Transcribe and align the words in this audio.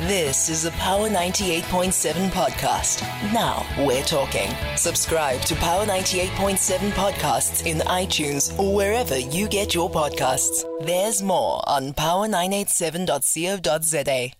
This 0.00 0.50
is 0.50 0.66
a 0.66 0.70
Power 0.72 1.08
98.7 1.08 2.28
podcast. 2.28 3.00
Now 3.32 3.64
we're 3.78 4.02
talking. 4.02 4.50
Subscribe 4.76 5.40
to 5.46 5.54
Power 5.54 5.86
98.7 5.86 6.90
podcasts 6.90 7.64
in 7.64 7.78
iTunes 7.78 8.58
or 8.58 8.74
wherever 8.74 9.16
you 9.16 9.48
get 9.48 9.74
your 9.74 9.90
podcasts. 9.90 10.66
There's 10.84 11.22
more 11.22 11.66
on 11.66 11.94
power987.co.za. 11.94 14.32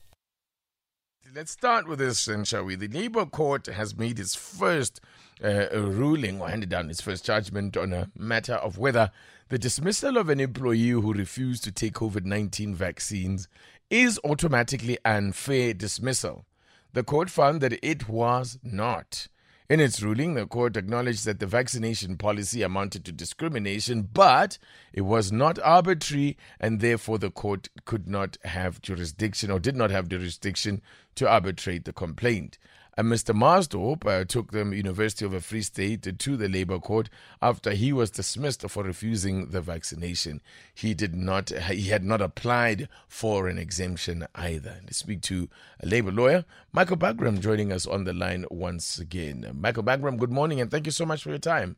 Let's 1.34 1.53
start 1.53 1.88
with 1.88 2.00
this, 2.00 2.22
then, 2.26 2.44
shall 2.44 2.64
we? 2.64 2.76
The 2.76 2.88
Labour 2.88 3.24
Court 3.24 3.64
has 3.64 3.96
made 3.96 4.20
its 4.20 4.34
first 4.34 5.00
uh, 5.42 5.68
ruling 5.72 6.38
or 6.38 6.50
handed 6.50 6.68
down 6.68 6.90
its 6.90 7.00
first 7.00 7.24
judgment 7.24 7.78
on 7.78 7.94
a 7.94 8.10
matter 8.14 8.56
of 8.56 8.76
whether 8.76 9.10
the 9.48 9.58
dismissal 9.58 10.18
of 10.18 10.28
an 10.28 10.40
employee 10.40 10.90
who 10.90 11.12
refused 11.12 11.62
to 11.64 11.72
take 11.72 11.94
COVID 11.94 12.24
19 12.24 12.74
vaccines 12.74 13.48
is 13.90 14.18
automatically 14.24 14.98
unfair 15.04 15.72
dismissal. 15.74 16.45
The 16.92 17.05
court 17.05 17.30
found 17.30 17.61
that 17.61 17.79
it 17.84 18.09
was 18.09 18.59
not. 18.62 19.28
In 19.69 19.80
its 19.80 20.01
ruling, 20.01 20.34
the 20.34 20.47
court 20.47 20.77
acknowledged 20.77 21.24
that 21.24 21.41
the 21.41 21.47
vaccination 21.47 22.16
policy 22.16 22.62
amounted 22.62 23.05
to 23.05 23.12
discrimination, 23.12 24.09
but 24.12 24.59
it 24.92 25.01
was 25.01 25.33
not 25.33 25.59
arbitrary, 25.59 26.37
and 26.61 26.80
therefore 26.80 27.19
the 27.19 27.30
court 27.30 27.69
could 27.84 28.06
not 28.06 28.38
have 28.45 28.80
jurisdiction 28.80 29.51
or 29.51 29.59
did 29.59 29.75
not 29.75 29.91
have 29.91 30.09
jurisdiction 30.09 30.83
to 31.16 31.28
arbitrate 31.28 31.84
the 31.84 31.92
complaint. 31.92 32.59
And 32.98 33.12
Mr. 33.12 33.34
Marsdorp 33.34 34.06
uh, 34.06 34.24
took 34.24 34.52
the 34.52 34.64
University 34.64 35.27
of 35.27 35.32
the 35.32 35.41
Free 35.41 35.60
State 35.60 36.18
to 36.18 36.36
the 36.36 36.48
Labour 36.48 36.78
Court 36.78 37.10
after 37.42 37.72
he 37.72 37.92
was 37.92 38.10
dismissed 38.10 38.62
for 38.70 38.84
refusing 38.84 39.50
the 39.50 39.60
vaccination. 39.60 40.41
He 40.74 40.95
did 40.95 41.14
not, 41.14 41.50
he 41.50 41.91
had 41.91 42.02
not 42.02 42.22
applied 42.22 42.88
for 43.06 43.48
an 43.48 43.59
exemption 43.59 44.27
either. 44.34 44.80
Let's 44.82 44.96
speak 44.96 45.20
to 45.22 45.50
a 45.80 45.86
Labour 45.86 46.10
lawyer, 46.10 46.46
Michael 46.72 46.96
Bagraim, 46.96 47.41
joining 47.41 47.70
us 47.70 47.86
on 47.86 48.05
the 48.05 48.14
line 48.14 48.46
once 48.50 48.98
again. 48.98 49.47
Michael 49.60 49.83
Bagraim, 49.83 50.19
good 50.19 50.33
morning, 50.33 50.62
and 50.62 50.70
thank 50.70 50.86
you 50.86 50.92
so 50.92 51.05
much 51.05 51.22
for 51.22 51.28
your 51.28 51.38
time. 51.38 51.77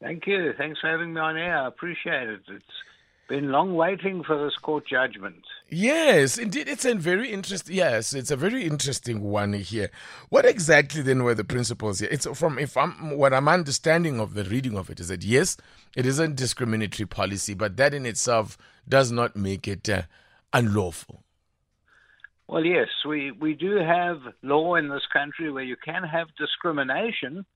Thank 0.00 0.26
you. 0.26 0.54
Thanks 0.56 0.80
for 0.80 0.88
having 0.88 1.12
me 1.12 1.20
on 1.20 1.36
air. 1.36 1.58
I 1.58 1.68
appreciate 1.68 2.28
it. 2.28 2.40
It's 2.48 2.64
been 3.32 3.50
long 3.50 3.74
waiting 3.74 4.22
for 4.22 4.44
this 4.44 4.58
court 4.58 4.86
judgment. 4.86 5.42
Yes, 5.70 6.36
indeed, 6.36 6.68
it's 6.68 6.84
a 6.84 6.94
very 6.94 7.32
interesting. 7.32 7.74
Yes, 7.74 8.12
it's 8.12 8.30
a 8.30 8.36
very 8.36 8.64
interesting 8.64 9.22
one 9.22 9.54
here. 9.54 9.90
What 10.28 10.44
exactly 10.44 11.00
then 11.00 11.24
were 11.24 11.34
the 11.34 11.42
principles 11.42 12.00
here? 12.00 12.10
It's 12.12 12.26
from 12.38 12.58
if 12.58 12.76
I'm 12.76 13.16
what 13.16 13.32
I'm 13.32 13.48
understanding 13.48 14.20
of 14.20 14.34
the 14.34 14.44
reading 14.44 14.76
of 14.76 14.90
it 14.90 15.00
is 15.00 15.08
that 15.08 15.24
yes, 15.24 15.56
it 15.96 16.04
is 16.04 16.18
a 16.18 16.28
discriminatory 16.28 17.06
policy, 17.06 17.54
but 17.54 17.78
that 17.78 17.94
in 17.94 18.04
itself 18.04 18.58
does 18.86 19.10
not 19.10 19.34
make 19.34 19.66
it 19.66 19.88
uh, 19.88 20.02
unlawful. 20.52 21.22
Well, 22.48 22.66
yes, 22.66 22.88
we 23.08 23.30
we 23.30 23.54
do 23.54 23.76
have 23.76 24.18
law 24.42 24.74
in 24.74 24.90
this 24.90 25.06
country 25.10 25.50
where 25.50 25.64
you 25.64 25.76
can 25.82 26.02
have 26.02 26.26
discrimination 26.36 27.46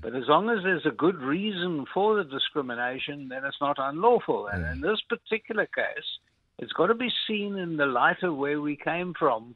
but 0.00 0.14
as 0.14 0.24
long 0.28 0.48
as 0.50 0.58
there's 0.62 0.86
a 0.86 0.90
good 0.90 1.16
reason 1.16 1.84
for 1.92 2.16
the 2.16 2.24
discrimination, 2.24 3.28
then 3.28 3.44
it's 3.44 3.60
not 3.60 3.76
unlawful. 3.78 4.46
And 4.46 4.64
in 4.64 4.80
this 4.80 5.00
particular 5.08 5.66
case, 5.66 6.04
it's 6.58 6.72
got 6.72 6.86
to 6.86 6.94
be 6.94 7.10
seen 7.26 7.56
in 7.56 7.76
the 7.76 7.86
light 7.86 8.22
of 8.22 8.36
where 8.36 8.60
we 8.60 8.76
came 8.76 9.14
from 9.18 9.54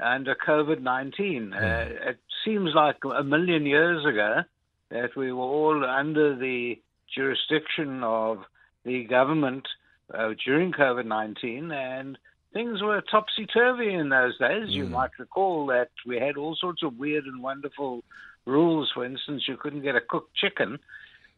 under 0.00 0.34
COVID 0.34 0.80
19. 0.82 1.52
Uh, 1.52 1.86
it 2.08 2.18
seems 2.44 2.70
like 2.74 2.96
a 3.04 3.22
million 3.22 3.66
years 3.66 4.04
ago 4.04 4.42
that 4.90 5.16
we 5.16 5.32
were 5.32 5.42
all 5.42 5.84
under 5.84 6.36
the 6.36 6.78
jurisdiction 7.14 8.02
of 8.02 8.38
the 8.84 9.04
government 9.04 9.66
uh, 10.12 10.30
during 10.44 10.72
COVID 10.72 11.06
19, 11.06 11.70
and 11.70 12.18
things 12.52 12.82
were 12.82 13.00
topsy 13.00 13.46
turvy 13.46 13.94
in 13.94 14.08
those 14.08 14.36
days. 14.38 14.68
Mm. 14.68 14.72
You 14.72 14.86
might 14.86 15.18
recall 15.18 15.66
that 15.66 15.90
we 16.06 16.18
had 16.18 16.36
all 16.36 16.56
sorts 16.60 16.82
of 16.82 16.98
weird 16.98 17.24
and 17.24 17.42
wonderful 17.42 18.02
rules. 18.46 18.90
For 18.92 19.04
instance, 19.04 19.44
you 19.48 19.56
couldn't 19.56 19.82
get 19.82 19.96
a 19.96 20.00
cooked 20.00 20.34
chicken, 20.34 20.78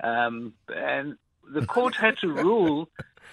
um, 0.03 0.55
and 0.75 1.17
the 1.50 1.67
court 1.67 1.94
had 1.94 2.19
to 2.19 2.33
rule 2.33 2.89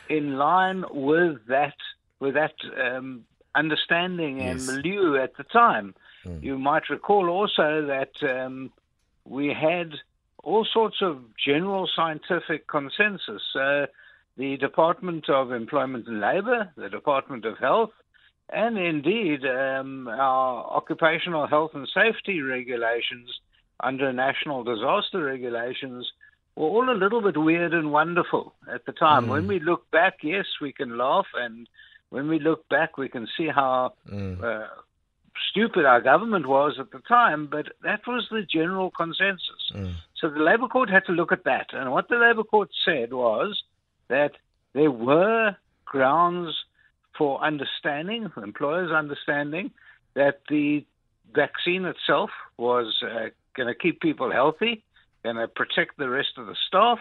in 0.10 0.38
line 0.38 0.86
with 0.92 1.46
that 1.48 1.76
with 2.20 2.36
that 2.36 2.56
um, 2.80 3.26
understanding 3.56 4.42
and 4.42 4.60
yes. 4.60 4.68
milieu 4.68 5.18
at 5.18 5.36
the 5.38 5.44
time. 5.44 5.94
Mm. 6.26 6.44
You 6.44 6.58
might 6.58 6.90
recall 6.90 7.30
also 7.30 7.86
that 7.88 8.12
um, 8.24 8.72
we 9.26 9.54
had 9.54 9.94
all 10.44 10.66
sorts 10.66 10.98
of 11.02 11.22
general 11.38 11.90
scientific 11.94 12.68
consensus. 12.68 13.42
Uh, 13.56 13.88
the 14.36 14.58
Department 14.58 15.30
of 15.30 15.52
Employment 15.52 16.08
and 16.08 16.20
Labour, 16.20 16.72
the 16.76 16.90
Department 16.90 17.46
of 17.46 17.58
Health, 17.60 17.92
and 18.50 18.78
indeed 18.78 19.46
um, 19.46 20.08
our 20.08 20.66
occupational 20.66 21.48
health 21.48 21.72
and 21.76 21.88
safety 21.94 22.42
regulations 22.42 23.30
under 23.84 24.12
national 24.14 24.64
disaster 24.64 25.24
regulations 25.24 26.12
were 26.56 26.68
all 26.68 26.90
a 26.90 26.98
little 26.98 27.22
bit 27.22 27.38
weird 27.38 27.74
and 27.74 27.92
wonderful 27.92 28.54
at 28.72 28.86
the 28.86 28.92
time. 28.92 29.26
Mm. 29.26 29.30
When 29.30 29.48
we 29.48 29.60
look 29.60 29.90
back, 29.92 30.18
yes, 30.24 30.46
we 30.62 30.72
can 30.72 30.98
laugh, 30.98 31.28
and 31.36 31.68
when 32.10 32.28
we 32.28 32.40
look 32.40 32.68
back, 32.70 32.98
we 32.98 33.10
can 33.10 33.28
see 33.38 33.48
how 33.48 33.94
mm. 34.10 34.42
uh, 34.44 34.68
stupid 35.50 35.86
our 35.86 36.02
government 36.02 36.48
was 36.48 36.78
at 36.80 36.92
the 36.92 37.00
time, 37.00 37.48
but 37.48 37.68
that 37.84 38.02
was 38.08 38.28
the 38.30 38.44
general 38.44 38.92
consensus. 38.92 39.72
Mm. 39.74 39.94
So 40.20 40.30
the 40.30 40.40
Labour 40.40 40.68
Court 40.68 40.90
had 40.90 41.06
to 41.06 41.12
look 41.12 41.32
at 41.32 41.44
that. 41.46 41.68
And 41.74 41.92
what 41.92 42.08
the 42.08 42.18
Labour 42.18 42.44
Court 42.44 42.70
said 42.86 43.14
was 43.14 43.62
that 44.10 44.34
there 44.74 44.92
were 44.92 45.56
grounds 45.86 46.56
for 47.18 47.44
understanding, 47.44 48.32
employers 48.38 48.92
understanding, 48.92 49.72
that 50.16 50.42
the 50.50 50.86
vaccine 51.34 51.86
itself 51.86 52.30
was 52.58 53.04
uh, 53.04 53.30
going 53.56 53.68
to 53.68 53.76
keep 53.76 54.02
people 54.02 54.32
healthy, 54.32 54.84
going 55.24 55.36
to 55.36 55.48
protect 55.48 55.98
the 55.98 56.10
rest 56.10 56.38
of 56.38 56.48
the 56.48 56.56
staff. 56.68 57.00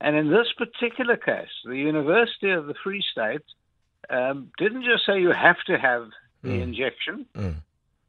And 0.00 0.16
in 0.16 0.30
this 0.30 0.48
particular 0.56 1.16
case, 1.16 1.48
the 1.64 1.76
University 1.76 2.50
of 2.50 2.66
the 2.66 2.74
Free 2.82 3.02
State 3.12 3.42
um, 4.10 4.50
didn't 4.58 4.84
just 4.84 5.06
say 5.06 5.20
you 5.20 5.32
have 5.32 5.62
to 5.66 5.78
have 5.78 6.08
the 6.42 6.50
mm. 6.50 6.62
injection, 6.62 7.26
mm. 7.34 7.54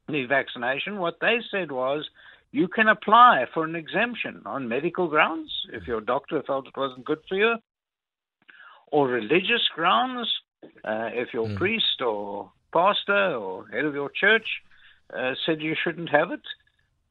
the 0.09 0.25
vaccination. 0.25 0.99
What 0.99 1.19
they 1.21 1.39
said 1.51 1.71
was 1.71 2.09
you 2.51 2.67
can 2.67 2.87
apply 2.87 3.45
for 3.53 3.63
an 3.63 3.75
exemption 3.75 4.41
on 4.45 4.67
medical 4.67 5.07
grounds 5.07 5.51
if 5.71 5.87
your 5.87 6.01
doctor 6.01 6.41
felt 6.43 6.67
it 6.67 6.77
wasn't 6.77 7.05
good 7.05 7.19
for 7.29 7.35
you, 7.35 7.55
or 8.87 9.07
religious 9.07 9.67
grounds 9.73 10.31
uh, 10.83 11.09
if 11.13 11.33
your 11.33 11.47
mm. 11.47 11.55
priest 11.57 12.01
or 12.01 12.51
pastor 12.73 13.35
or 13.35 13.67
head 13.67 13.85
of 13.85 13.93
your 13.93 14.09
church 14.09 14.47
uh, 15.13 15.33
said 15.45 15.61
you 15.61 15.75
shouldn't 15.81 16.09
have 16.09 16.31
it 16.31 16.41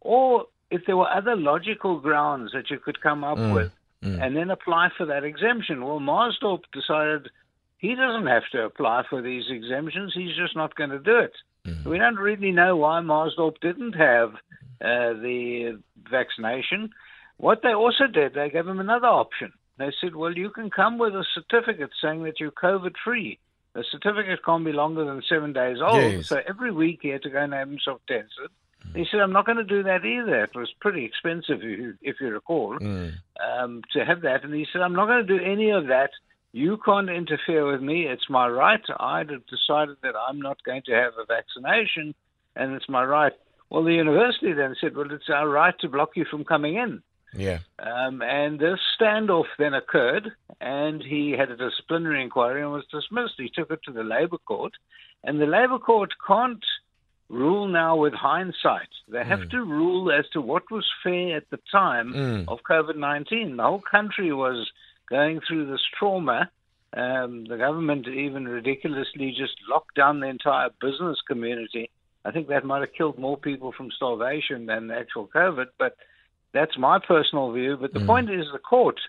or 0.05 0.47
if 0.71 0.83
there 0.87 0.97
were 0.97 1.09
other 1.09 1.35
logical 1.35 1.99
grounds 1.99 2.53
that 2.53 2.71
you 2.71 2.79
could 2.79 3.01
come 3.01 3.25
up 3.25 3.39
mm, 3.39 3.55
with 3.55 3.73
mm. 4.03 4.25
and 4.25 4.37
then 4.37 4.51
apply 4.51 4.91
for 4.97 5.07
that 5.07 5.25
exemption. 5.25 5.85
Well, 5.85 5.99
Marsdorp 5.99 6.63
decided 6.73 7.31
he 7.79 7.95
doesn't 7.95 8.27
have 8.27 8.45
to 8.53 8.65
apply 8.65 9.05
for 9.11 9.21
these 9.21 9.45
exemptions. 9.51 10.13
He's 10.15 10.37
just 10.37 10.57
not 10.57 10.75
going 10.75 10.91
to 10.91 10.99
do 10.99 11.19
it. 11.19 11.33
Mm. 11.67 11.85
We 11.85 11.99
don't 11.99 12.17
really 12.17 12.53
know 12.53 12.77
why 12.77 13.01
Marsdorp 13.01 13.61
didn't 13.61 13.95
have 13.95 14.35
uh, 14.81 15.15
the 15.15 15.81
vaccination. 16.11 16.91
What 17.37 17.61
they 17.63 17.75
also 17.75 18.07
did, 18.07 18.35
they 18.35 18.51
gave 18.51 18.67
him 18.67 18.81
another 18.81 19.09
option. 19.09 19.53
They 19.79 19.93
said, 20.01 20.15
well, 20.15 20.33
you 20.33 20.51
can 20.51 20.71
come 20.71 20.99
with 20.99 21.15
a 21.15 21.25
certificate 21.35 21.91
saying 22.01 22.23
that 22.25 22.39
you're 22.39 22.53
COVID 22.53 22.95
free. 23.05 23.39
The 23.75 23.85
certificate 23.91 24.45
can't 24.45 24.65
be 24.65 24.73
longer 24.73 25.05
than 25.05 25.21
seven 25.29 25.53
days 25.53 25.79
old. 25.85 26.01
Yes. 26.01 26.29
So 26.29 26.41
every 26.49 26.71
week 26.71 27.01
he 27.03 27.09
had 27.09 27.23
to 27.23 27.31
go 27.31 27.39
and 27.39 27.53
have 27.53 27.69
himself 27.69 28.01
tested. 28.07 28.51
He 28.95 29.05
said, 29.11 29.21
I'm 29.21 29.33
not 29.33 29.47
going 29.47 29.59
to 29.59 29.65
do 29.65 29.83
that 29.83 30.05
either. 30.05 30.45
It 30.45 30.55
was 30.55 30.73
pretty 30.81 31.05
expensive, 31.05 31.59
if 31.63 31.79
you, 31.79 31.95
if 32.03 32.17
you 32.21 32.29
recall, 32.29 32.79
mm. 32.79 33.13
um, 33.43 33.83
to 33.93 34.05
have 34.05 34.23
that. 34.23 34.45
And 34.45 34.55
he 34.55 34.67
said, 34.73 34.83
I'm 34.83 34.95
not 34.95 35.07
going 35.07 35.27
to 35.27 35.39
do 35.39 35.45
any 35.45 35.71
of 35.71 35.89
that. 35.89 36.11
You 36.53 36.79
can't 36.85 37.11
interfere 37.11 37.71
with 37.71 37.83
me. 37.83 38.07
It's 38.07 38.31
my 38.31 38.47
right. 38.49 38.81
Have 38.89 39.29
decided 39.47 39.97
that 40.03 40.15
I'm 40.29 40.41
not 40.41 40.63
going 40.65 40.83
to 40.87 40.93
have 40.93 41.15
a 41.19 41.27
vaccination, 41.27 42.15
and 42.55 42.75
it's 42.75 42.89
my 42.89 43.05
right. 43.05 43.33
Well, 43.71 43.83
the 43.83 43.95
university 43.95 44.53
then 44.53 44.77
said, 44.81 44.97
Well, 44.97 45.11
it's 45.11 45.29
our 45.29 45.49
right 45.49 45.75
to 45.81 45.89
block 45.89 46.11
you 46.15 46.25
from 46.31 46.45
coming 46.45 46.77
in. 46.77 47.03
Yeah. 47.37 47.59
Um, 47.81 48.23
and 48.23 48.61
this 48.61 48.79
standoff 49.01 49.47
then 49.59 49.75
occurred, 49.75 50.31
and 50.61 51.03
he 51.03 51.33
had 51.33 51.51
a 51.51 51.57
disciplinary 51.57 52.23
inquiry 52.23 52.63
and 52.63 52.71
was 52.71 52.85
dismissed. 52.93 53.35
He 53.37 53.51
took 53.53 53.73
it 53.73 53.81
to 53.87 53.93
the 53.93 54.05
Labour 54.05 54.39
Court, 54.39 54.75
and 55.25 55.41
the 55.41 55.47
Labour 55.47 55.79
Court 55.79 56.13
can't 56.25 56.65
rule 57.29 57.69
now 57.69 57.97
with 57.97 58.13
hindsight. 58.13 58.89
They 59.09 59.25
have 59.25 59.41
mm. 59.41 59.51
to 59.51 59.65
rule 59.65 60.13
as 60.13 60.25
to 60.33 60.41
what 60.41 60.71
was 60.71 60.87
fair 61.03 61.37
at 61.37 61.51
the 61.51 61.59
time 61.71 62.13
mm. 62.13 62.45
of 62.49 62.61
COVID 62.69 62.97
19. 62.97 63.57
The 63.57 63.63
whole 63.63 63.81
country 63.81 64.33
was 64.33 64.71
going 65.09 65.41
through 65.47 65.71
this 65.71 65.83
trauma. 65.99 66.51
Um, 66.97 67.45
the 67.49 67.57
government 67.57 68.07
even 68.07 68.47
ridiculously 68.47 69.35
just 69.37 69.55
locked 69.69 69.97
down 69.97 70.21
the 70.21 70.29
entire 70.29 70.71
business 70.81 71.19
community. 71.27 71.91
I 72.25 72.31
think 72.31 72.49
that 72.49 72.65
might 72.65 72.81
have 72.81 72.95
killed 72.97 73.19
more 73.19 73.37
people 73.37 73.73
from 73.77 73.91
starvation 73.91 74.67
than 74.67 74.91
actual 74.91 75.27
COVID, 75.27 75.67
but 75.79 75.97
that's 76.53 76.79
my 76.79 76.99
personal 76.99 77.53
view. 77.53 77.77
But 77.79 77.93
the 77.93 78.01
mm. 78.01 78.07
point 78.07 78.31
is 78.31 78.47
the 78.53 78.59
court, 78.59 79.01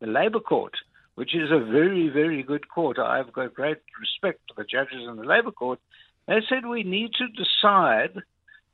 the 0.00 0.06
Labour 0.06 0.40
Court, 0.40 0.72
which 1.14 1.34
is 1.34 1.50
a 1.50 1.58
very, 1.58 2.08
very 2.08 2.42
good 2.42 2.68
court. 2.68 2.98
I've 2.98 3.32
got 3.32 3.54
great 3.54 3.78
respect 4.00 4.40
for 4.48 4.62
the 4.62 4.66
judges 4.66 5.06
in 5.06 5.16
the 5.16 5.24
Labour 5.24 5.52
Court 5.52 5.78
They 6.26 6.40
said 6.48 6.66
we 6.66 6.82
need 6.82 7.12
to 7.14 7.26
decide 7.28 8.22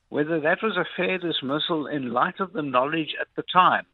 whether 0.09 0.41
that 0.41 0.63
was 0.63 0.77
a 0.77 0.87
fair 0.97 1.19
dismissal 1.19 1.87
in 1.87 2.13
light 2.13 2.41
of 2.41 2.53
the 2.53 2.63
knowledge 2.63 3.15
at 3.21 3.29
the 3.37 3.45
time. 3.53 3.87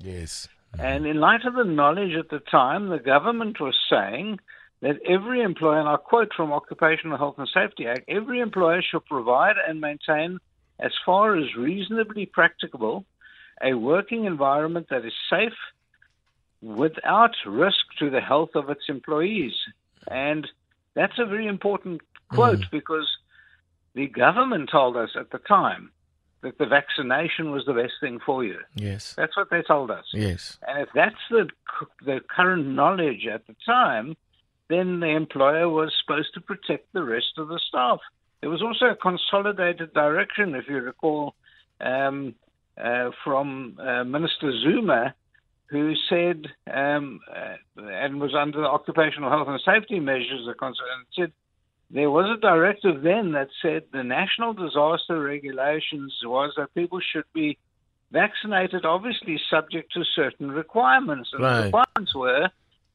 Yes. 0.00 0.48
Mm-hmm. 0.74 0.86
And 0.86 1.06
in 1.06 1.20
light 1.20 1.44
of 1.44 1.54
the 1.54 1.64
knowledge 1.64 2.14
at 2.18 2.30
the 2.30 2.40
time, 2.40 2.88
the 2.88 2.98
government 2.98 3.60
was 3.60 3.76
saying 3.90 4.38
that 4.80 4.96
every 5.06 5.42
employer, 5.42 5.78
and 5.78 5.88
I 5.88 5.96
quote 5.96 6.32
from 6.36 6.52
Occupational 6.52 7.18
Health 7.18 7.36
and 7.38 7.48
Safety 7.52 7.86
Act, 7.86 8.04
every 8.08 8.40
employer 8.40 8.82
shall 8.82 9.00
provide 9.00 9.56
and 9.66 9.80
maintain, 9.80 10.38
as 10.78 10.92
far 11.06 11.36
as 11.36 11.54
reasonably 11.56 12.26
practicable, 12.26 13.04
a 13.62 13.74
working 13.74 14.24
environment 14.24 14.88
that 14.90 15.04
is 15.04 15.12
safe 15.30 15.52
without 16.60 17.32
risk 17.46 17.84
to 17.98 18.10
the 18.10 18.20
health 18.20 18.50
of 18.54 18.70
its 18.70 18.84
employees. 18.88 19.52
And 20.08 20.46
that's 20.94 21.18
a 21.18 21.26
very 21.26 21.46
important 21.46 22.00
quote 22.34 22.60
mm. 22.60 22.70
because 22.70 23.08
the 23.94 24.06
government 24.08 24.70
told 24.70 24.96
us 24.96 25.10
at 25.18 25.30
the 25.30 25.38
time 25.38 25.90
that 26.42 26.58
the 26.58 26.66
vaccination 26.66 27.50
was 27.50 27.64
the 27.66 27.72
best 27.72 27.94
thing 28.00 28.18
for 28.24 28.44
you. 28.44 28.58
Yes. 28.74 29.14
That's 29.16 29.36
what 29.36 29.50
they 29.50 29.62
told 29.62 29.90
us. 29.90 30.04
Yes. 30.12 30.58
And 30.66 30.82
if 30.82 30.88
that's 30.94 31.14
the 31.30 31.48
the 32.04 32.20
current 32.34 32.66
knowledge 32.66 33.26
at 33.32 33.46
the 33.46 33.56
time, 33.64 34.16
then 34.68 35.00
the 35.00 35.08
employer 35.08 35.68
was 35.68 35.92
supposed 36.00 36.34
to 36.34 36.40
protect 36.40 36.92
the 36.92 37.02
rest 37.02 37.38
of 37.38 37.48
the 37.48 37.60
staff. 37.68 38.00
There 38.40 38.50
was 38.50 38.62
also 38.62 38.86
a 38.86 38.96
consolidated 38.96 39.92
direction, 39.94 40.54
if 40.54 40.68
you 40.68 40.80
recall, 40.80 41.34
um, 41.80 42.34
uh, 42.76 43.10
from 43.22 43.78
uh, 43.78 44.02
Minister 44.02 44.52
Zuma, 44.62 45.14
who 45.66 45.94
said, 46.08 46.46
um, 46.72 47.20
uh, 47.34 47.54
and 47.82 48.20
was 48.20 48.34
under 48.34 48.60
the 48.60 48.66
occupational 48.66 49.30
health 49.30 49.48
and 49.48 49.60
safety 49.64 50.00
measures, 50.00 50.46
and 50.46 50.76
said 51.16 51.32
there 51.92 52.10
was 52.10 52.26
a 52.36 52.40
directive 52.40 53.02
then 53.02 53.32
that 53.32 53.48
said 53.60 53.84
the 53.92 54.02
national 54.02 54.54
disaster 54.54 55.20
regulations 55.20 56.14
was 56.24 56.54
that 56.56 56.74
people 56.74 57.00
should 57.00 57.26
be 57.34 57.58
vaccinated, 58.10 58.86
obviously 58.86 59.38
subject 59.50 59.92
to 59.92 60.02
certain 60.04 60.50
requirements. 60.50 61.30
And 61.32 61.42
right. 61.42 61.56
the 61.56 61.64
requirements 61.64 62.14
were 62.14 62.48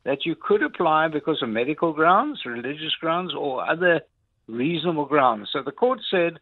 that 0.04 0.26
you 0.26 0.36
could 0.36 0.64
apply 0.64 1.10
because 1.10 1.44
of 1.44 1.50
medical 1.50 1.94
grounds, 1.94 2.42
religious 2.46 2.96
grounds, 3.00 3.36
or 3.36 3.70
other 3.70 4.02
reasonable 4.48 5.06
grounds. 5.06 5.50
So 5.54 5.62
the 5.62 5.72
court 5.72 6.00
said 6.10 6.40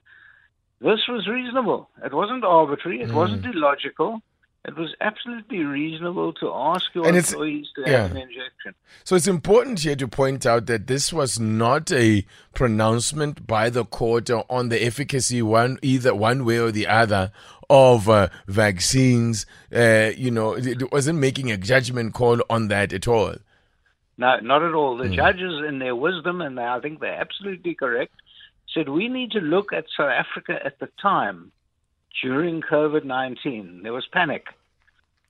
this 0.80 1.02
was 1.10 1.28
reasonable. 1.28 1.90
It 2.06 2.14
wasn't 2.14 2.46
arbitrary. 2.46 3.02
It 3.02 3.10
mm. 3.10 3.16
wasn't 3.16 3.46
illogical 3.46 4.22
it 4.68 4.76
was 4.76 4.96
absolutely 5.00 5.64
reasonable 5.64 6.34
to 6.34 6.52
ask 6.52 6.86
your 6.96 7.08
and 7.08 7.18
employees 7.18 7.68
to 7.76 7.84
have 7.84 8.12
an 8.12 8.18
injection. 8.18 8.74
So 9.04 9.16
it's 9.16 9.28
important 9.28 9.82
here 9.82 9.96
to 9.96 10.08
point 10.08 10.46
out 10.46 10.66
that 10.66 10.88
this 10.88 11.14
was 11.14 11.40
not 11.40 11.92
a 11.92 12.26
pronouncement 12.54 13.46
by 13.46 13.70
the 13.70 13.86
court 13.86 14.30
on 14.32 14.70
the 14.70 14.84
efficacy 14.84 15.42
one 15.42 15.78
either 15.82 16.16
one 16.16 16.46
way 16.46 16.60
or 16.60 16.72
the 16.72 16.88
other 16.88 17.32
of 17.70 18.10
uh, 18.10 18.30
vaccines. 18.48 19.46
Uh, 19.74 20.12
you 20.18 20.32
know, 20.32 20.54
it 20.54 20.92
wasn't 20.92 21.20
making 21.20 21.52
a 21.52 21.58
judgment 21.58 22.14
call 22.14 22.42
on 22.50 22.68
that 22.70 22.92
at 22.92 23.08
all. 23.08 23.36
No, 24.18 24.40
not 24.40 24.64
at 24.64 24.74
all. 24.74 24.98
The 24.98 25.06
mm. 25.06 25.16
judges, 25.16 25.62
in 25.68 25.80
their 25.80 25.96
wisdom, 25.96 26.42
and 26.42 26.60
I 26.60 26.80
think 26.80 27.02
they're 27.02 27.20
absolutely 27.20 27.76
correct, 27.76 28.14
said 28.74 28.90
we 28.90 29.10
need 29.10 29.32
to 29.32 29.40
look 29.40 29.74
at 29.74 29.86
South 29.96 30.10
Africa 30.10 30.60
at 30.64 30.80
the 30.80 30.90
time 31.02 31.52
during 32.22 32.62
COVID 32.62 33.04
19. 33.04 33.82
There 33.84 33.94
was 33.94 34.06
panic. 34.12 34.46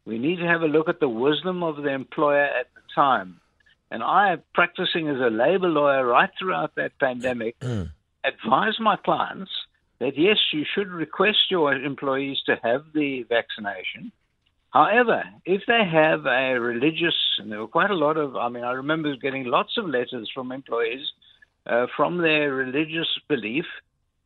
We 0.05 0.19
need 0.19 0.37
to 0.37 0.47
have 0.47 0.61
a 0.61 0.67
look 0.67 0.87
at 0.87 0.99
the 0.99 1.09
wisdom 1.09 1.63
of 1.63 1.77
the 1.77 1.89
employer 1.89 2.43
at 2.43 2.67
the 2.75 2.81
time. 2.93 3.39
And 3.91 4.03
I, 4.03 4.37
practicing 4.53 5.07
as 5.07 5.19
a 5.19 5.29
labor 5.29 5.67
lawyer 5.67 6.05
right 6.05 6.29
throughout 6.37 6.75
that 6.75 6.97
pandemic, 6.99 7.55
advised 8.23 8.79
my 8.79 8.97
clients 8.97 9.51
that 9.99 10.17
yes, 10.17 10.37
you 10.51 10.65
should 10.73 10.89
request 10.89 11.49
your 11.49 11.73
employees 11.73 12.37
to 12.45 12.59
have 12.63 12.83
the 12.93 13.23
vaccination. 13.23 14.11
However, 14.71 15.23
if 15.45 15.61
they 15.67 15.85
have 15.85 16.25
a 16.25 16.59
religious, 16.59 17.15
and 17.39 17.49
there 17.49 17.59
were 17.59 17.67
quite 17.67 17.91
a 17.91 17.95
lot 17.95 18.17
of, 18.17 18.35
I 18.35 18.49
mean, 18.49 18.65
I 18.65 18.73
remember 18.73 19.15
getting 19.15 19.45
lots 19.45 19.77
of 19.77 19.85
letters 19.87 20.29
from 20.33 20.51
employees 20.51 21.07
uh, 21.65 21.87
from 21.95 22.17
their 22.17 22.53
religious 22.53 23.07
belief 23.29 23.65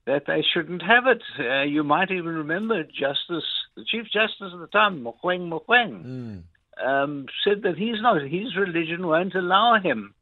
that 0.09 0.23
they 0.25 0.44
shouldn't 0.53 0.81
have 0.81 1.06
it. 1.06 1.21
Uh, 1.39 1.63
you 1.63 1.83
might 1.83 2.09
even 2.09 2.33
remember 2.33 2.83
Justice, 2.83 3.45
the 3.75 3.85
Chief 3.85 4.06
Justice 4.06 4.51
at 4.53 4.59
the 4.59 4.67
time, 4.67 5.03
Mogoeng 5.03 5.50
Mogoeng, 5.50 6.03
mm. 6.03 6.44
um, 6.83 7.27
said 7.44 7.61
that 7.61 7.77
he's 7.77 8.01
not, 8.01 8.19
his 8.23 8.56
religion 8.57 9.06
won't 9.06 9.35
allow 9.35 9.79
him 9.81 10.15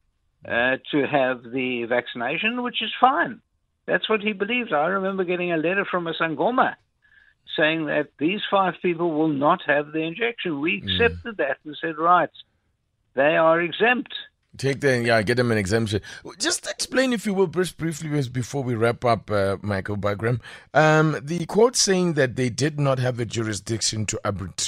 uh, 0.45 0.75
to 0.91 1.07
have 1.09 1.41
the 1.41 1.85
vaccination, 1.87 2.63
which 2.63 2.81
is 2.81 2.91
fine. 2.99 3.39
That's 3.85 4.09
what 4.09 4.19
he 4.19 4.33
believes. 4.33 4.73
I 4.73 4.87
remember 4.87 5.23
getting 5.23 5.53
a 5.53 5.57
letter 5.57 5.85
from 5.89 6.07
a 6.07 6.13
Sangoma 6.13 6.75
saying 7.55 7.85
that 7.85 8.09
these 8.19 8.41
five 8.51 8.73
people 8.81 9.11
will 9.11 9.29
not 9.29 9.61
have 9.65 9.93
the 9.93 10.01
injection. 10.01 10.59
We 10.59 10.81
hmm. 10.81 10.89
accepted 10.89 11.35
mm. 11.35 11.37
that 11.37 11.59
and 11.63 11.77
said, 11.79 11.97
right, 11.97 12.29
they 13.15 13.37
are 13.37 13.61
exempt. 13.61 14.13
Take 14.57 14.81
them, 14.81 15.05
yeah, 15.05 15.21
get 15.21 15.37
them 15.37 15.51
an 15.51 15.57
exemption. 15.57 16.01
Just 16.39 16.69
explain, 16.69 17.13
if 17.13 17.25
you 17.25 17.33
will, 17.33 17.47
briefly 17.47 18.21
before 18.29 18.63
we 18.63 18.75
wrap 18.75 19.05
up, 19.05 19.29
uh, 19.29 19.57
Michael 19.61 19.97
Bagraim. 19.97 20.39
Um, 20.73 21.17
the 21.21 21.45
court 21.45 21.75
saying 21.75 22.13
that 22.13 22.35
they 22.35 22.49
did 22.49 22.79
not 22.79 22.99
have 22.99 23.17
the 23.17 23.25
jurisdiction 23.25 24.05
to 24.07 24.19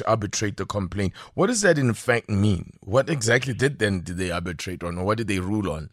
arbitrate 0.05 0.57
the 0.57 0.65
complaint. 0.65 1.13
What 1.33 1.47
does 1.47 1.61
that 1.61 1.77
in 1.77 1.93
fact 1.93 2.29
mean? 2.29 2.73
What 2.81 3.09
exactly 3.09 3.53
did 3.53 3.79
then 3.79 4.01
did 4.01 4.17
they 4.17 4.31
arbitrate 4.31 4.83
on, 4.83 4.97
or 4.97 5.05
what 5.05 5.17
did 5.17 5.27
they 5.27 5.39
rule 5.39 5.71
on? 5.71 5.89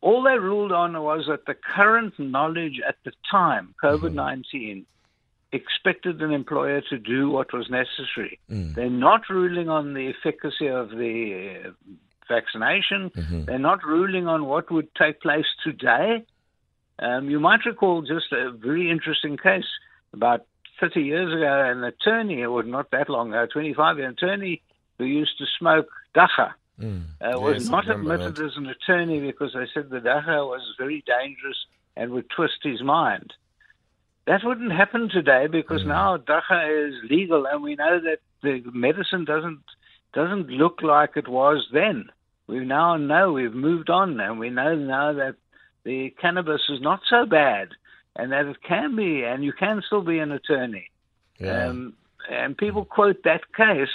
All 0.00 0.22
they 0.22 0.38
ruled 0.38 0.70
on 0.70 1.00
was 1.02 1.24
that 1.28 1.46
the 1.46 1.54
current 1.54 2.18
knowledge 2.18 2.80
at 2.86 2.96
the 3.04 3.12
time, 3.30 3.74
COVID 3.82 4.12
19, 4.12 4.76
mm-hmm. 4.76 5.56
expected 5.56 6.20
an 6.20 6.30
employer 6.30 6.82
to 6.90 6.98
do 6.98 7.30
what 7.30 7.54
was 7.54 7.70
necessary. 7.70 8.38
Mm. 8.50 8.74
They're 8.74 8.90
not 8.90 9.22
ruling 9.30 9.70
on 9.70 9.94
the 9.94 10.12
efficacy 10.12 10.66
of 10.66 10.90
the 10.90 11.74
vaccination. 12.28 13.10
Mm-hmm. 13.10 13.44
They're 13.44 13.58
not 13.58 13.84
ruling 13.84 14.26
on 14.26 14.46
what 14.46 14.70
would 14.70 14.94
take 14.94 15.20
place 15.20 15.46
today. 15.62 16.24
Um, 16.98 17.28
you 17.28 17.40
might 17.40 17.64
recall 17.66 18.02
just 18.02 18.32
a 18.32 18.52
very 18.52 18.90
interesting 18.90 19.36
case 19.36 19.64
about 20.12 20.46
30 20.80 21.00
years 21.00 21.32
ago, 21.32 21.70
an 21.70 21.84
attorney, 21.84 22.44
or 22.44 22.62
not 22.62 22.90
that 22.90 23.08
long 23.08 23.30
ago, 23.30 23.46
25 23.52 23.98
year 23.98 24.08
attorney 24.10 24.62
who 24.98 25.04
used 25.04 25.38
to 25.38 25.44
smoke 25.58 25.88
dagga. 26.14 26.54
Mm. 26.80 27.04
Uh, 27.20 27.38
was 27.38 27.64
yes, 27.64 27.70
not 27.70 27.88
admitted 27.88 28.36
that. 28.36 28.44
as 28.44 28.56
an 28.56 28.66
attorney 28.66 29.20
because 29.20 29.52
they 29.54 29.66
said 29.72 29.90
the 29.90 30.00
dagga 30.00 30.44
was 30.46 30.62
very 30.76 31.04
dangerous 31.06 31.56
and 31.96 32.10
would 32.10 32.28
twist 32.30 32.58
his 32.62 32.82
mind. 32.82 33.32
That 34.26 34.40
wouldn't 34.42 34.72
happen 34.72 35.08
today 35.08 35.46
because 35.46 35.82
mm. 35.82 35.88
now 35.88 36.16
dagga 36.16 36.88
is 36.88 36.94
legal, 37.10 37.46
and 37.46 37.62
we 37.62 37.76
know 37.76 38.00
that 38.00 38.18
the 38.42 38.62
medicine 38.72 39.24
doesn't 39.24 39.62
doesn't 40.14 40.48
look 40.48 40.80
like 40.82 41.16
it 41.16 41.28
was 41.28 41.66
then. 41.72 42.10
We 42.46 42.60
now 42.60 42.96
know 42.96 43.32
we've 43.32 43.54
moved 43.54 43.90
on 43.90 44.20
and 44.20 44.38
we 44.38 44.50
know 44.50 44.74
now 44.74 45.12
that 45.14 45.36
the 45.84 46.14
cannabis 46.20 46.62
is 46.68 46.80
not 46.80 47.00
so 47.08 47.26
bad 47.26 47.68
and 48.16 48.32
that 48.32 48.46
it 48.46 48.62
can 48.62 48.96
be, 48.96 49.24
and 49.24 49.44
you 49.44 49.52
can 49.52 49.82
still 49.86 50.02
be 50.02 50.18
an 50.18 50.32
attorney. 50.32 50.90
Yeah. 51.38 51.66
Um, 51.66 51.94
and 52.30 52.56
people 52.56 52.84
quote 52.84 53.22
that 53.24 53.52
case 53.54 53.88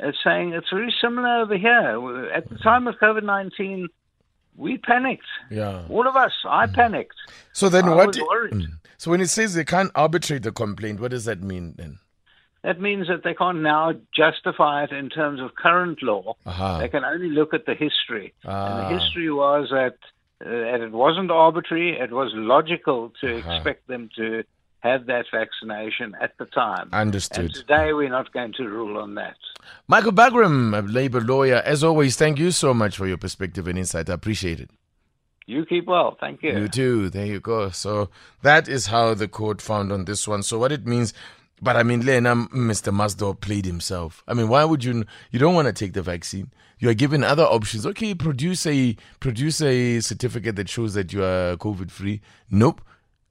as 0.00 0.14
saying 0.24 0.52
it's 0.52 0.70
very 0.70 0.92
similar 1.00 1.42
over 1.42 1.56
here. 1.56 2.30
At 2.34 2.48
the 2.48 2.56
time 2.56 2.86
of 2.86 2.96
COVID 2.96 3.22
19, 3.22 3.88
we 4.56 4.78
panicked. 4.78 5.24
Yeah. 5.50 5.84
All 5.88 6.06
of 6.08 6.16
us. 6.16 6.32
I 6.48 6.66
mm. 6.66 6.74
panicked. 6.74 7.14
So 7.52 7.68
then 7.68 7.84
I 7.84 7.94
what? 7.94 8.14
Mm. 8.14 8.66
So 8.98 9.10
when 9.10 9.20
it 9.20 9.28
says 9.28 9.54
they 9.54 9.64
can't 9.64 9.92
arbitrate 9.94 10.42
the 10.42 10.52
complaint, 10.52 11.00
what 11.00 11.10
does 11.10 11.24
that 11.26 11.42
mean 11.42 11.74
then? 11.76 11.98
That 12.64 12.80
means 12.80 13.08
that 13.08 13.22
they 13.22 13.34
can't 13.34 13.60
now 13.60 13.92
justify 14.16 14.84
it 14.84 14.90
in 14.90 15.10
terms 15.10 15.38
of 15.38 15.54
current 15.54 16.02
law. 16.02 16.34
Uh-huh. 16.46 16.78
They 16.78 16.88
can 16.88 17.04
only 17.04 17.28
look 17.28 17.52
at 17.52 17.66
the 17.66 17.74
history. 17.74 18.32
Ah. 18.46 18.66
And 18.66 18.78
the 18.78 18.84
ah. 18.84 18.98
history 18.98 19.30
was 19.30 19.68
that, 19.70 19.98
uh, 20.44 20.84
it 20.84 20.90
wasn't 20.90 21.30
arbitrary, 21.30 21.98
it 21.98 22.10
was 22.10 22.32
logical 22.34 23.12
to 23.20 23.38
uh-huh. 23.38 23.52
expect 23.52 23.86
them 23.86 24.08
to 24.16 24.44
have 24.80 25.04
that 25.06 25.26
vaccination 25.30 26.14
at 26.22 26.36
the 26.38 26.46
time. 26.46 26.88
Understood. 26.92 27.44
And 27.44 27.54
today 27.54 27.92
we're 27.92 28.08
not 28.08 28.32
going 28.32 28.54
to 28.54 28.64
rule 28.64 28.98
on 28.98 29.14
that. 29.16 29.36
Michael 29.86 30.12
Bagraim, 30.12 30.76
a 30.76 30.80
labor 30.80 31.20
lawyer, 31.20 31.62
as 31.66 31.84
always, 31.84 32.16
thank 32.16 32.38
you 32.38 32.50
so 32.50 32.72
much 32.72 32.96
for 32.96 33.06
your 33.06 33.18
perspective 33.18 33.68
and 33.68 33.78
insight. 33.78 34.08
I 34.08 34.14
appreciate 34.14 34.60
it. 34.60 34.70
You 35.46 35.66
keep 35.66 35.86
well. 35.86 36.16
Thank 36.18 36.42
you. 36.42 36.58
You 36.58 36.68
too. 36.68 37.10
There 37.10 37.26
you 37.26 37.40
go. 37.40 37.68
So 37.68 38.08
that 38.40 38.68
is 38.68 38.86
how 38.86 39.12
the 39.12 39.28
court 39.28 39.60
found 39.60 39.92
on 39.92 40.06
this 40.06 40.26
one. 40.26 40.42
So 40.42 40.58
what 40.58 40.72
it 40.72 40.86
means 40.86 41.12
but 41.64 41.76
I 41.76 41.82
mean, 41.82 42.04
Lena, 42.04 42.36
Mr. 42.36 42.92
Masdor 42.92 43.40
played 43.40 43.64
himself. 43.64 44.22
I 44.28 44.34
mean, 44.34 44.48
why 44.48 44.64
would 44.64 44.84
you? 44.84 45.04
You 45.30 45.38
don't 45.38 45.54
want 45.54 45.66
to 45.66 45.72
take 45.72 45.94
the 45.94 46.02
vaccine. 46.02 46.52
You 46.78 46.90
are 46.90 46.94
given 46.94 47.24
other 47.24 47.44
options. 47.44 47.86
Okay, 47.86 48.14
produce 48.14 48.66
a 48.66 48.96
produce 49.18 49.62
a 49.62 50.00
certificate 50.00 50.56
that 50.56 50.68
shows 50.68 50.94
that 50.94 51.12
you 51.12 51.24
are 51.24 51.56
COVID 51.56 51.90
free. 51.90 52.20
Nope. 52.50 52.82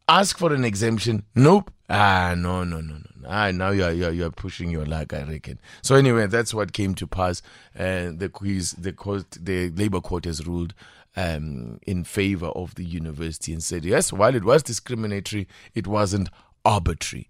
Ask 0.10 0.38
for 0.38 0.54
an 0.54 0.66
exemption. 0.66 1.24
Nope. 1.36 1.72
Ah, 1.90 2.34
no, 2.36 2.64
no, 2.64 2.82
no, 2.82 2.96
no. 2.96 3.28
Ah, 3.28 3.52
now 3.52 3.70
you 3.70 3.84
are 3.84 3.92
you 3.92 4.06
are, 4.06 4.12
you 4.12 4.26
are 4.26 4.32
pushing 4.32 4.70
your 4.70 4.86
luck. 4.86 5.14
I 5.14 5.24
reckon. 5.24 5.60
So 5.82 5.96
anyway, 5.96 6.28
that's 6.28 6.54
what 6.54 6.74
came 6.74 6.96
to 6.96 7.08
pass. 7.08 7.42
And 7.76 8.16
uh, 8.16 8.20
the 8.20 8.30
quiz, 8.30 8.72
the 8.72 8.94
court, 8.94 9.26
the 9.40 9.70
labor 9.70 10.02
court 10.02 10.26
has 10.26 10.46
ruled 10.48 10.74
um, 11.16 11.80
in 11.86 12.04
favor 12.04 12.48
of 12.48 12.76
the 12.76 12.84
university 12.84 13.54
and 13.54 13.64
said, 13.64 13.86
yes, 13.86 14.12
while 14.12 14.36
it 14.36 14.44
was 14.44 14.64
discriminatory, 14.64 15.48
it 15.74 15.88
wasn't 15.88 16.30
arbitrary. 16.66 17.30